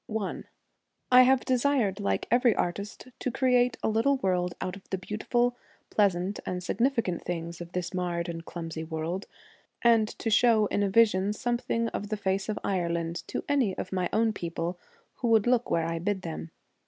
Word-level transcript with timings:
i 0.19 0.43
I 1.11 1.21
have 1.21 1.45
desired, 1.45 1.99
like 1.99 2.25
every 2.31 2.55
artist, 2.55 3.09
to 3.19 3.29
create 3.29 3.77
a 3.83 3.87
little 3.87 4.17
world 4.17 4.55
out 4.59 4.75
of 4.75 4.89
the 4.89 4.97
beautiful, 4.97 5.55
pleasant, 5.91 6.39
and 6.43 6.63
significant 6.63 7.21
things 7.23 7.61
of 7.61 7.73
this 7.73 7.93
marred 7.93 8.27
and 8.27 8.43
clumsy 8.43 8.83
world, 8.83 9.27
and 9.83 10.07
to 10.17 10.31
show 10.31 10.65
in 10.65 10.81
a 10.81 10.89
vision 10.89 11.33
something 11.33 11.87
of 11.89 12.09
the 12.09 12.17
face 12.17 12.49
of 12.49 12.57
Ireland 12.63 13.21
to 13.27 13.43
any 13.47 13.77
of 13.77 13.91
my 13.93 14.09
own 14.11 14.33
people 14.33 14.79
who 15.17 15.27
would 15.27 15.45
look 15.45 15.69
where 15.69 15.85
I 15.85 15.99
bid 15.99 16.23
them. 16.23 16.49